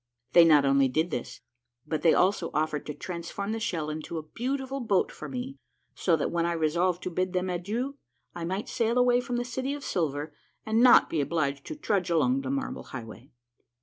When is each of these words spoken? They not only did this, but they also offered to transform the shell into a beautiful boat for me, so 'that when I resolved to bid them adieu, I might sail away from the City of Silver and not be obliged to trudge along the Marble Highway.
They 0.33 0.43
not 0.45 0.65
only 0.65 0.87
did 0.87 1.11
this, 1.11 1.41
but 1.85 2.01
they 2.01 2.11
also 2.15 2.49
offered 2.55 2.87
to 2.87 2.93
transform 2.95 3.51
the 3.51 3.59
shell 3.59 3.91
into 3.91 4.17
a 4.17 4.23
beautiful 4.23 4.79
boat 4.79 5.11
for 5.11 5.29
me, 5.29 5.57
so 5.93 6.15
'that 6.15 6.31
when 6.31 6.43
I 6.43 6.53
resolved 6.53 7.03
to 7.03 7.11
bid 7.11 7.33
them 7.33 7.51
adieu, 7.51 7.99
I 8.33 8.43
might 8.43 8.67
sail 8.67 8.97
away 8.97 9.21
from 9.21 9.35
the 9.37 9.45
City 9.45 9.75
of 9.75 9.83
Silver 9.83 10.33
and 10.65 10.81
not 10.81 11.07
be 11.07 11.21
obliged 11.21 11.67
to 11.67 11.75
trudge 11.75 12.09
along 12.09 12.41
the 12.41 12.49
Marble 12.49 12.85
Highway. 12.85 13.29